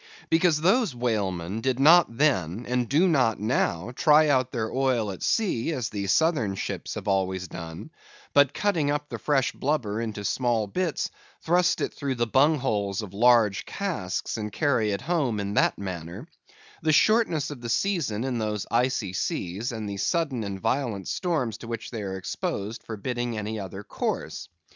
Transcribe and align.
Because 0.31 0.61
those 0.61 0.95
whalemen 0.95 1.61
did 1.61 1.79
not 1.79 2.17
then, 2.17 2.65
and 2.67 2.89
do 2.89 3.07
not 3.07 3.39
now, 3.39 3.91
try 3.95 4.29
out 4.29 4.51
their 4.51 4.71
oil 4.71 5.11
at 5.11 5.21
sea 5.21 5.71
as 5.73 5.89
the 5.89 6.07
Southern 6.07 6.55
ships 6.55 6.95
have 6.95 7.07
always 7.07 7.47
done; 7.47 7.91
but 8.33 8.51
cutting 8.51 8.89
up 8.89 9.09
the 9.09 9.19
fresh 9.19 9.51
blubber 9.51 10.01
in 10.01 10.11
small 10.23 10.65
bits, 10.65 11.11
thrust 11.41 11.81
it 11.81 11.93
through 11.93 12.15
the 12.15 12.25
bung 12.25 12.57
holes 12.57 13.03
of 13.03 13.13
large 13.13 13.63
casks, 13.67 14.37
and 14.37 14.51
carry 14.51 14.89
it 14.91 15.01
home 15.01 15.39
in 15.39 15.53
that 15.53 15.77
manner; 15.77 16.27
the 16.81 16.91
shortness 16.91 17.51
of 17.51 17.61
the 17.61 17.69
season 17.69 18.23
in 18.23 18.39
those 18.39 18.65
Icy 18.71 19.13
Seas, 19.13 19.71
and 19.71 19.87
the 19.87 19.97
sudden 19.97 20.43
and 20.43 20.59
violent 20.59 21.07
storms 21.09 21.59
to 21.59 21.67
which 21.67 21.91
they 21.91 22.01
are 22.01 22.17
exposed, 22.17 22.81
forbidding 22.81 23.37
any 23.37 23.59
other 23.59 23.83
course. 23.83 24.49